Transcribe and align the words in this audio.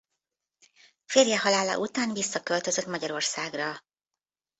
Férje 1.05 1.37
halála 1.39 1.77
után 1.79 2.13
visszaköltözött 2.13 2.85
Magyarországra. 2.85 3.83